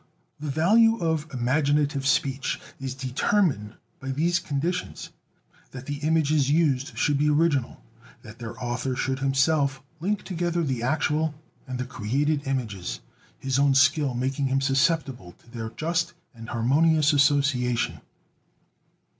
[0.39, 5.11] The value of imaginative speech is determined by these conditions:
[5.69, 7.83] that the images used should be original,
[8.23, 11.35] that their author should himself link together the actual
[11.67, 13.01] and the created images,
[13.37, 18.01] his own skill making him susceptible to their just and harmonious association.